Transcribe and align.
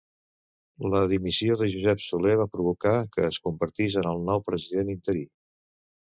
La 0.91 0.99
dimissió 1.09 1.57
de 1.59 1.67
Josep 1.73 1.99
Soler 2.05 2.33
va 2.39 2.47
provocar 2.55 2.93
que 3.15 3.27
es 3.27 3.37
convertís 3.49 3.97
en 4.03 4.09
el 4.13 4.23
nou 4.31 4.41
president 4.47 4.89
interí. 4.95 5.23